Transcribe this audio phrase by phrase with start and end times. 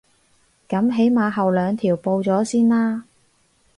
[0.67, 3.03] 噉起碼後兩條報咗先啦